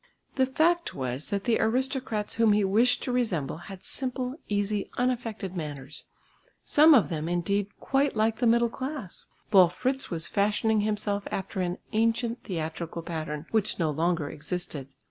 [0.33, 5.55] The fact was that the aristocrats whom he wished to resemble had simple, easy, unaffected
[5.55, 6.05] manners,
[6.63, 11.61] some of them indeed quite like the middle class, while Fritz was fashioning himself after
[11.61, 14.87] an ancient theatrical pattern which no longer existed.